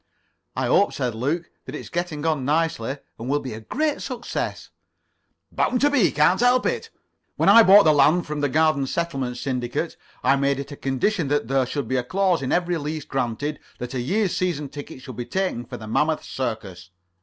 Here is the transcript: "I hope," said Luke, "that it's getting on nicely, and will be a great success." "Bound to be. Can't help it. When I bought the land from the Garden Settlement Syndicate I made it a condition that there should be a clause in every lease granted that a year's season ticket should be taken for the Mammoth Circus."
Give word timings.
"I 0.55 0.65
hope," 0.65 0.93
said 0.93 1.13
Luke, 1.13 1.51
"that 1.65 1.75
it's 1.75 1.89
getting 1.89 2.25
on 2.25 2.43
nicely, 2.43 2.97
and 3.19 3.29
will 3.29 3.39
be 3.39 3.53
a 3.53 3.59
great 3.61 4.01
success." 4.01 4.71
"Bound 5.51 5.79
to 5.81 5.91
be. 5.91 6.09
Can't 6.11 6.39
help 6.39 6.65
it. 6.65 6.89
When 7.35 7.49
I 7.49 7.61
bought 7.61 7.83
the 7.83 7.93
land 7.93 8.25
from 8.25 8.41
the 8.41 8.49
Garden 8.49 8.87
Settlement 8.87 9.37
Syndicate 9.37 9.95
I 10.23 10.37
made 10.37 10.57
it 10.59 10.71
a 10.71 10.75
condition 10.75 11.27
that 11.27 11.47
there 11.49 11.67
should 11.67 11.87
be 11.87 11.97
a 11.97 12.03
clause 12.03 12.41
in 12.41 12.51
every 12.51 12.77
lease 12.79 13.05
granted 13.05 13.59
that 13.77 13.93
a 13.93 14.01
year's 14.01 14.35
season 14.35 14.69
ticket 14.69 15.03
should 15.03 15.17
be 15.17 15.25
taken 15.25 15.65
for 15.65 15.77
the 15.77 15.85
Mammoth 15.85 16.23
Circus." 16.23 16.89